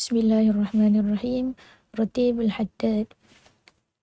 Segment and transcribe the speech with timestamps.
[0.00, 1.46] بسم الله الرحمن الرحيم
[2.00, 3.06] رتيب الحداد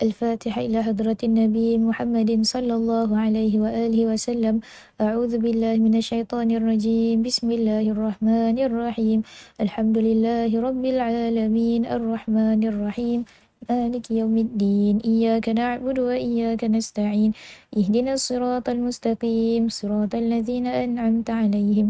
[0.05, 4.61] الفاتحة إلى حضرة النبي محمد صلى الله عليه وآله وسلم
[5.01, 9.19] أعوذ بالله من الشيطان الرجيم بسم الله الرحمن الرحيم
[9.57, 13.19] الحمد لله رب العالمين الرحمن الرحيم
[13.65, 17.33] مالك يوم الدين إياك نعبد وإياك نستعين
[17.73, 21.89] اهدنا الصراط المستقيم صراط الذين أنعمت عليهم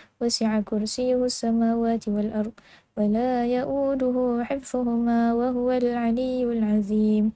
[0.21, 2.51] وسع كرسيه السماوات والأرض
[2.97, 7.31] ولا يؤوده حفظهما وهو العلي العظيم.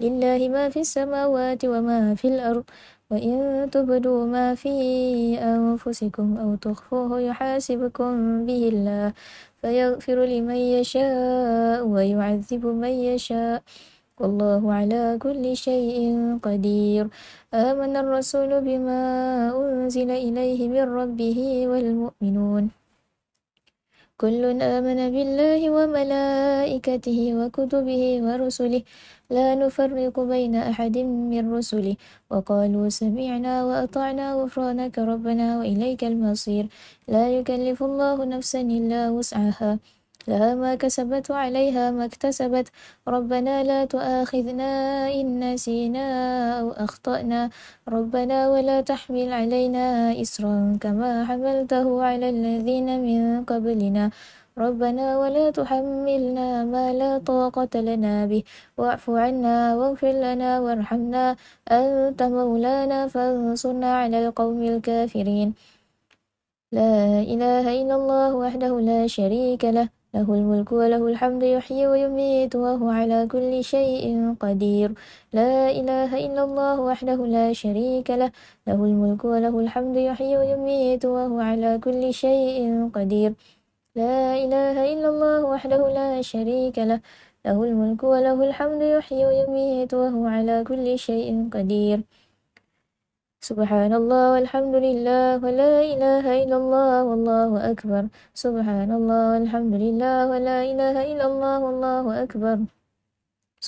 [0.00, 2.64] لله ما في السماوات وما في الأرض
[3.10, 4.72] وإن تبدوا ما في
[5.38, 8.12] أنفسكم أو تخفوه يحاسبكم
[8.46, 9.12] به الله
[9.62, 13.62] فيغفر لمن يشاء ويعذب من يشاء.
[14.20, 15.96] والله على كل شيء
[16.42, 17.04] قدير.
[17.54, 19.02] آمن الرسول بما
[19.56, 21.38] أنزل إليه من ربه
[21.70, 22.64] والمؤمنون.
[24.20, 28.82] كل آمن بالله وملائكته وكتبه ورسله.
[29.32, 30.96] لا نفرق بين أحد
[31.32, 31.96] من رسله.
[32.30, 36.64] وقالوا سمعنا وأطعنا غفرانك ربنا وإليك المصير.
[37.08, 39.80] لا يكلف الله نفسا إلا وسعها.
[40.28, 42.68] لها ما كسبت وعليها ما اكتسبت.
[43.08, 44.70] ربنا لا تؤاخذنا
[45.14, 46.06] إن نسينا
[46.60, 47.50] أو أخطأنا.
[47.88, 54.10] ربنا ولا تحمل علينا إسرا كما حملته على الذين من قبلنا.
[54.58, 58.42] ربنا ولا تحملنا ما لا طاقة لنا به.
[58.78, 61.36] واعف عنا واغفر لنا وارحمنا.
[61.70, 65.54] أنت مولانا فانصرنا على القوم الكافرين.
[66.72, 70.01] لا إله إلا الله وحده لا شريك له.
[70.14, 74.04] له الملك وله الحمد يحيي ويميت وهو على كل شيء
[74.40, 74.92] قدير.
[75.32, 78.30] لا إله إلا الله وحده لا شريك له
[78.68, 83.32] له الملك وله الحمد يحيي ويميت وهو على كل شيء قدير.
[83.96, 87.00] لا إله إلا الله وحده لا شريك له
[87.46, 91.98] له الملك وله الحمد يحيي ويميت وهو على كل شيء قدير.
[93.42, 98.02] سبحان الله والحمد لله ولا إله إلا الله والله أكبر.
[98.38, 102.56] سبحان الله والحمد لله ولا إله إلا الله والله أكبر.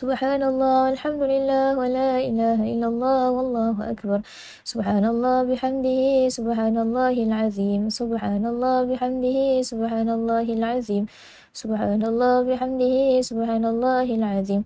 [0.00, 4.18] سبحان الله والحمد لله ولا إله إلا الله والله أكبر.
[4.62, 6.02] سبحان الله بحمده
[6.38, 7.82] سبحان الله العظيم.
[7.90, 9.38] سبحان الله بحمده
[9.70, 11.04] سبحان الله العظيم.
[11.50, 12.96] سبحان الله بحمده
[13.26, 14.62] سبحان الله العظيم.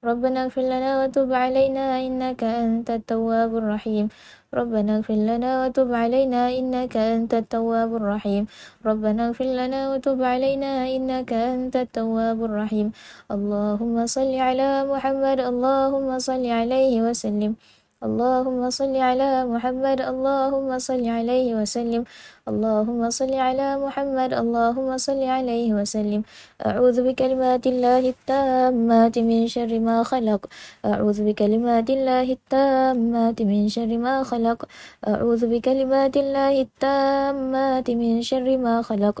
[0.00, 4.08] ربنا اغفر لنا وتب علينا إنك أنت التواب الرحيم.
[4.50, 8.50] ربنا اغفر لنا وتب علينا إنك أنت التواب الرحيم.
[8.82, 12.90] ربنا اغفر لنا وتب علينا إنك أنت التواب الرحيم.
[13.30, 17.54] اللهم صل على محمد اللهم صل عليه وسلم.
[18.00, 22.08] اللهم صل على محمد اللهم صل عليه وسلم.
[22.48, 26.24] اللهم صل على محمد اللهم صل عليه وسلم.
[26.64, 30.48] أعوذ بكلمات الله التامات من شر ما خلق.
[30.80, 34.64] أعوذ بكلمات الله التامات من شر ما خلق.
[35.04, 39.20] أعوذ بكلمات الله التامات من شر ما خلق.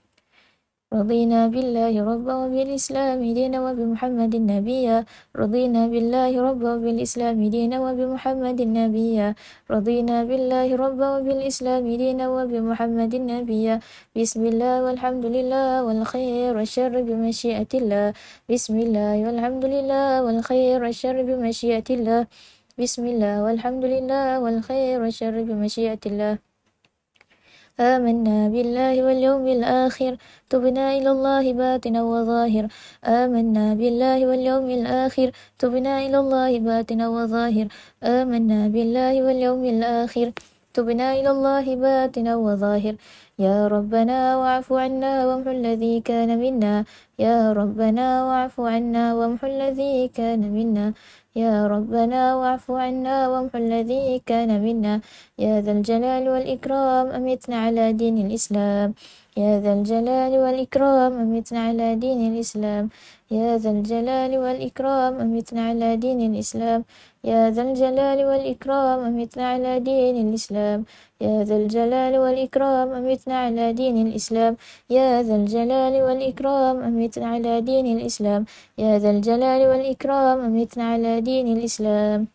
[0.91, 5.07] رضينا بالله ربا وبالإسلام دينا وبمحمد نبيا.
[5.31, 9.27] رضينا بالله ربا وبالإسلام دينا وبمحمد نبيا.
[9.71, 13.75] رضينا بالله ربا وبالإسلام دينا وبمحمد نبيا.
[14.19, 18.07] بسم الله والحمد لله والخير والشر بمشيئة الله.
[18.51, 22.21] بسم الله والحمد لله والخير والشر بمشيئة الله.
[22.75, 26.50] بسم الله والحمد لله والخير والشر بمشيئة الله.
[27.79, 30.17] آمنا بالله واليوم الآخر.
[30.49, 32.65] تبنا إلى الله باطنا وظاهر.
[33.05, 35.31] آمنا بالله واليوم الآخر.
[35.59, 37.67] تبنا إلى الله باطنا وظاهر.
[38.03, 40.31] آمنا بالله واليوم الآخر.
[40.73, 42.95] تبنا إلى الله باطنا وظاهر.
[43.39, 46.85] يا ربنا واعف عنا وامحو الذي كان منا.
[47.19, 50.93] يا ربنا واعف عنا وامحو الذي كان منا.
[51.35, 55.01] يا ربنا واعف عنا وامح الذي كان منا.
[55.39, 58.93] يا ذا الجلال والإكرام أمتنا على دين الإسلام.
[59.37, 62.89] يا ذا الجلال والإكرام أمتنا على دين الإسلام.
[63.31, 66.83] يا ذا الجلال والإكرام أمتنا على دين الإسلام.
[67.23, 70.79] يا ذا الجلال والإكرام أمتنا على دين الإسلام.
[71.21, 74.55] يا ذا الجلال والإكرام أمتنا على دين الإسلام.
[74.89, 78.45] يا ذا الجلال والإكرام أمتنا على دين الإسلام.
[78.77, 82.27] يا ذا الجلال والإكرام أمتنا على دين الإسلام.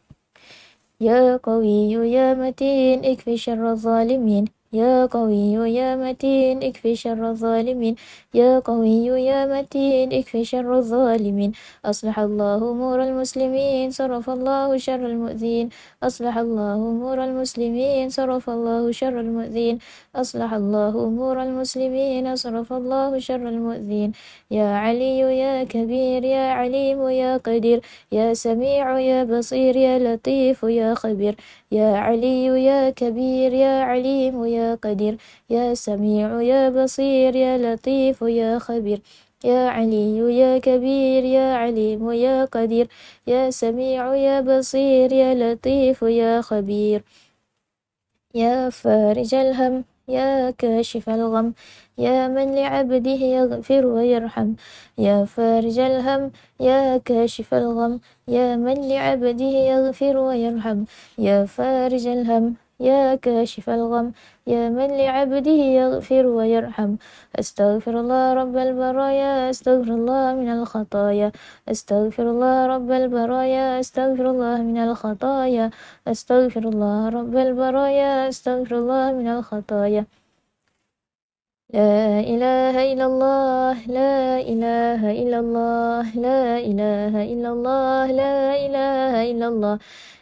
[1.01, 4.56] يا قوي يا متين اكفي شر الظالمين.
[4.73, 7.95] يا قوي يا متين اكفي شر الظالمين.
[8.35, 11.53] يا قوي يا متين اكفي شر الظالمين.
[11.85, 15.69] أصلح الله أمور المسلمين صرف الله شر المؤذين.
[16.03, 19.79] أصلح الله أمور المسلمين صرف الله شر المؤذين.
[20.17, 24.13] أصلح الله أمور المسلمين صرف الله شر المؤذين.
[24.51, 27.81] يا علي يا كبير يا عليم يا قدير.
[28.13, 31.35] يا سميع يا بصير يا لطيف يا خبير.
[31.73, 35.17] يا علي يا كبير يا عليم يا قدير
[35.51, 39.01] يا سميع يا بصير يا لطيف يا خبير
[39.45, 42.89] يا علي يا كبير يا عليم يا قدير
[43.27, 47.03] يا سميع يا بصير يا لطيف يا خبير
[48.35, 51.55] يا فارج الهم يا كاشف الغم
[51.99, 54.55] يا من لعبده يغفر ويرحم
[54.99, 56.31] يا فارج الهم
[56.61, 60.85] يا كاشف الغم يا من لعبده يغفر ويرحم
[61.19, 64.13] يا فارج الهم يا كاشف الغم
[64.47, 66.97] يا من لعبده يغفر ويرحم.
[67.39, 71.33] أستغفر الله رب البرايا أستغفر الله من الخطايا.
[71.69, 75.71] أستغفر الله رب البرايا أستغفر الله من الخطايا.
[76.09, 80.05] أستغفر الله رب البرايا أستغفر الله من الخطايا.
[81.75, 88.37] لا إله إلا الله لا إله إلا الله لا إله إلا الله لا
[88.67, 89.79] إله إلا الله.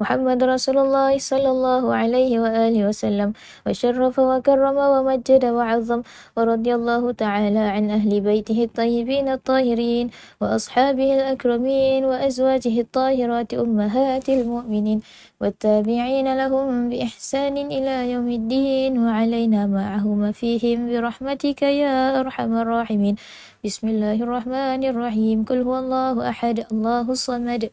[0.00, 3.32] محمد رسول الله صلى الله عليه وآله وسلم
[3.66, 6.00] وشرف وكرم ومجد وعظم
[6.36, 10.10] ورضي الله تعالى عن أهل بيته الطيبين الطاهرين
[10.40, 15.00] وأصحابه الأكرمين وأزواجه الطاهرات أمهات المؤمنين
[15.40, 23.16] والتابعين لهم بإحسان إلى يوم الدين وعلينا معهم فيهم برحمتك يا أرحم الراحمين.
[23.64, 25.44] بسم الله الرحمن الرحيم.
[25.48, 27.72] قل هو الله أحد الله الصمد.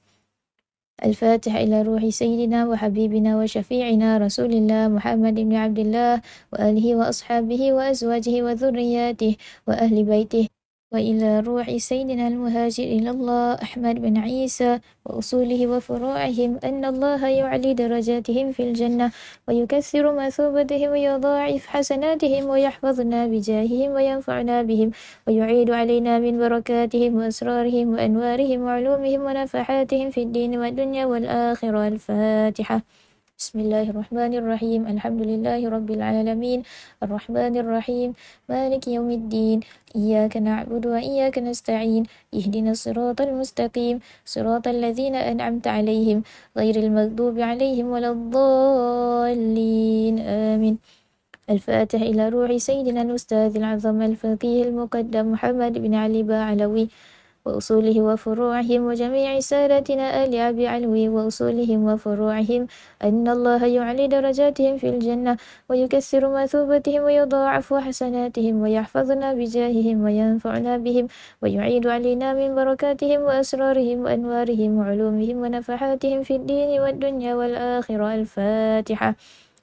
[1.05, 6.21] الفاتح إلى روح سيدنا وحبيبنا وشفيعنا رسول الله محمد بن عبد الله
[6.53, 9.35] وآله وأصحابه وأزواجه وذرياته
[9.67, 10.60] وأهل بيته.
[10.91, 18.51] وإلى روح سيدنا المهاجر إلى الله أحمد بن عيسى وأصوله وفروعهم أن الله يعلي درجاتهم
[18.51, 19.11] في الجنة
[19.47, 24.91] ويكثر مثوبتهم ويضاعف حسناتهم ويحفظنا بجاههم وينفعنا بهم
[25.27, 32.81] ويعيد علينا من بركاتهم وأسرارهم وأنوارهم وعلومهم ونفحاتهم في الدين والدنيا والآخرة الفاتحة.
[33.41, 36.59] بسم الله الرحمن الرحيم الحمد لله رب العالمين
[37.01, 38.13] الرحمن الرحيم
[38.45, 39.59] مالك يوم الدين
[39.97, 42.03] إياك نعبد وإياك نستعين
[42.37, 43.95] اهدنا الصراط المستقيم
[44.25, 46.21] صراط الذين أنعمت عليهم
[46.53, 49.25] غير المغضوب عليهم ولا الضالين
[50.21, 50.77] آمين
[51.49, 56.89] الفاتح إلى روح سيدنا الأستاذ العظم الفقيه المقدم محمد بن علي باعلوي
[57.45, 62.67] وأصوله وفروعهم وجميع سادتنا آل أبي علوي وأصولهم وفروعهم.
[63.03, 65.37] أن الله يعلي درجاتهم في الجنة
[65.69, 71.07] ويكسر مثوبتهم ويضاعف حسناتهم ويحفظنا بجاههم وينفعنا بهم
[71.41, 78.15] ويعيد علينا من بركاتهم وأسرارهم وأنوارهم وعلومهم ونفحاتهم في الدين والدنيا والآخرة.
[78.15, 79.15] الفاتحة.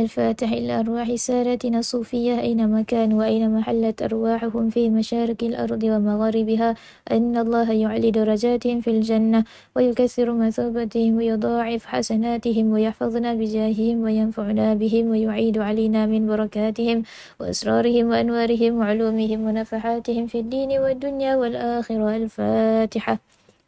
[0.00, 6.74] الفاتح إلى أرواح سادتنا الصوفية أينما كانوا وأينما حلت أرواحهم في مشارق الأرض ومغاربها.
[7.12, 9.44] أن الله يعلي درجاتهم في الجنة
[9.76, 17.02] ويكثر مثوبتهم ويضاعف حسناتهم ويحفظنا بجاههم وينفعنا بهم ويعيد علينا من بركاتهم
[17.40, 22.16] وأسرارهم وأنوارهم وعلومهم ونفحاتهم في الدين والدنيا والآخرة.
[22.16, 23.37] الفاتحة.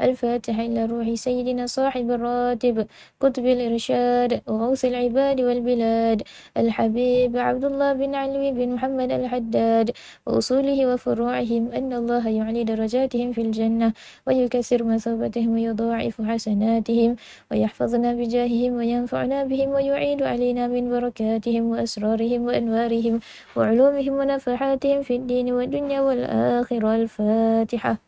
[0.00, 2.86] الفاتح إلى روح سيدنا صاحب الراتب
[3.20, 6.22] كتب الإرشاد وغوث العباد والبلاد
[6.56, 9.90] الحبيب عبد الله بن علوي بن محمد الحداد
[10.26, 13.92] وأصوله وفروعهم أن الله يعلي درجاتهم في الجنة
[14.26, 17.16] ويكسر مثوبتهم ويضاعف حسناتهم
[17.50, 23.20] ويحفظنا بجاههم وينفعنا بهم ويعيد علينا من بركاتهم وأسرارهم وأنوارهم
[23.56, 28.07] وعلومهم ونفحاتهم في الدين والدنيا والآخرة الفاتحة.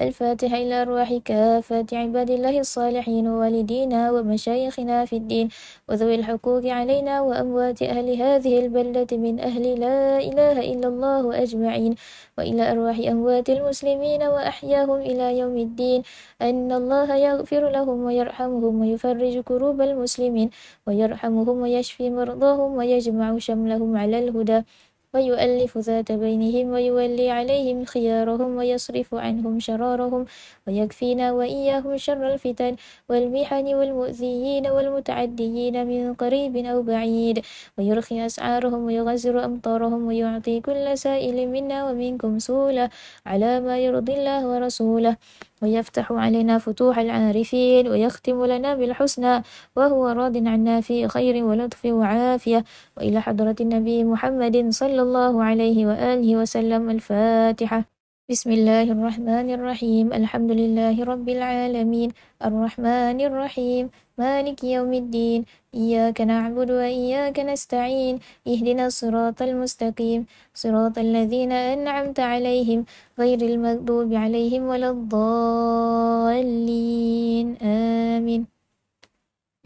[0.00, 5.48] الفاتحة إلى أرواح كافة عباد الله الصالحين ووالدينا ومشايخنا في الدين
[5.88, 11.94] وذوي الحقوق علينا وأموات أهل هذه البلدة من أهل لا إله إلا الله أجمعين.
[12.38, 16.02] وإلى أرواح أموات المسلمين وأحياهم إلى يوم الدين.
[16.42, 20.50] أن الله يغفر لهم ويرحمهم ويفرج كروب المسلمين
[20.86, 24.62] ويرحمهم ويشفي مرضاهم ويجمع شملهم على الهدى.
[25.16, 30.22] ويؤلف ذات بينهم ويولي عليهم خيارهم ويصرف عنهم شرارهم
[30.66, 32.76] ويكفينا وإياهم شر الفتن
[33.08, 37.36] والمحن والمؤذيين والمتعديين من قريب أو بعيد.
[37.78, 42.90] ويرخي أسعارهم ويغزر أمطارهم ويعطي كل سائل منا ومنكم سولة
[43.26, 45.16] على ما يرضي الله ورسوله.
[45.62, 49.42] ويفتح علينا فتوح العارفين ويختم لنا بالحسنى
[49.76, 52.64] وهو راض عنا في خير ولطف وعافية.
[52.96, 57.84] وإلى حضرة النبي محمد صلى الله عليه وآله وسلم الفاتحة.
[58.30, 60.12] بسم الله الرحمن الرحيم.
[60.12, 62.10] الحمد لله رب العالمين.
[62.44, 63.84] الرحمن الرحيم.
[64.18, 65.44] مالك يوم الدين.
[65.76, 68.14] إياك نعبد وإياك نستعين
[68.48, 70.26] اهدنا الصراط المستقيم.
[70.54, 72.84] صراط الذين أنعمت عليهم
[73.20, 76.36] غير المغضوب عليهم ولا الضالين.
[77.62, 78.42] آمين.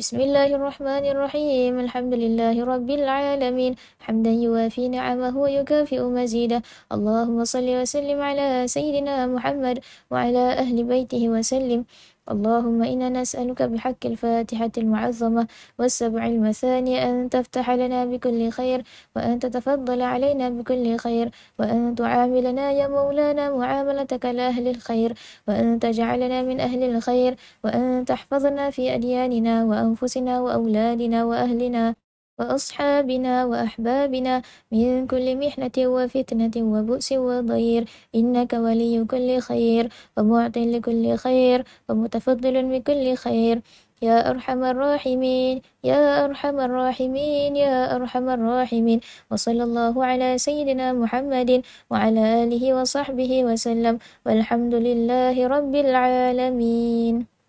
[0.00, 1.74] بسم الله الرحمن الرحيم.
[1.84, 3.72] الحمد لله رب العالمين.
[4.00, 6.62] حمدا يوافي نعمه ويكافئ مزيده.
[6.94, 9.76] اللهم صل وسلم على سيدنا محمد
[10.10, 11.84] وعلى أهل بيته وسلم.
[12.28, 15.46] اللهم إنا نسألك بحق الفاتحة المعظمة
[15.78, 18.82] والسبع المثاني أن تفتح لنا بكل خير
[19.16, 25.14] وأن تتفضل علينا بكل خير وأن تعاملنا يا مولانا معاملتك لأهل الخير
[25.48, 31.94] وأن تجعلنا من أهل الخير وأن تحفظنا في أدياننا وأنفسنا وأولادنا وأهلنا.
[32.40, 34.42] وأصحابنا وأحبابنا
[34.72, 37.82] من كل محنة وفتنة وبؤس وضير.
[38.14, 39.84] إنك ولي كل خير
[40.16, 43.60] ومعط لكل خير ومتفضل بكل خير.
[44.02, 49.00] يا أرحم الراحمين يا أرحم الراحمين يا أرحم الراحمين.
[49.30, 53.98] وصلى الله على سيدنا محمد وعلى آله وصحبه وسلم.
[54.26, 57.39] والحمد لله رب العالمين.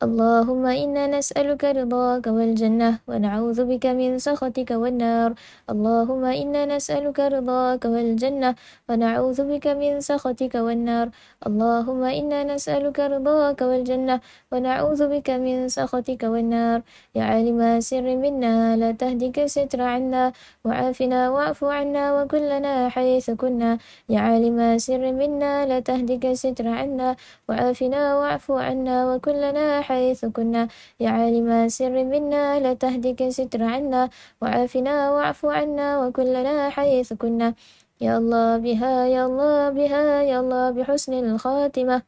[0.00, 5.36] اللهم إنا نسألك رضاك والجنة ونعوذ بك من سخطك والنار.
[5.68, 8.50] اللهم إنا نسألك رضاك والجنة
[8.88, 11.06] ونعوذ بك من سخطك والنار.
[11.46, 14.16] اللهم إنا نسألك رضاك والجنة
[14.52, 16.80] ونعوذ بك من سخطك والنار.
[17.12, 20.32] يا عالم سر منا لا تهدك ستر عنا
[20.64, 23.76] وعافنا واعف عنا وكلنا حيث كنا.
[24.08, 27.16] يا عالم سر منا لا تهدك ستر عنا
[27.48, 30.62] وعافنا واعف عنا وكلنا حيث كنا
[31.02, 34.02] يا عالم سر منا لا تهدك ستر عنا
[34.40, 37.54] وعافنا واعف عنا وكلنا حيث كنا.
[38.00, 42.02] يا الله بها يا الله بها يا الله بحسن الخاتمة.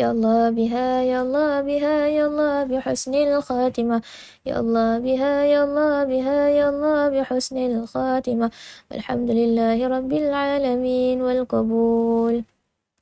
[0.00, 3.98] يا الله بها يا الله بها يا الله بحسن الخاتمة.
[4.48, 8.50] يا الله بها يا الله بها يا الله بحسن الخاتمة.
[8.90, 12.55] والحمد لله رب العالمين والقبول.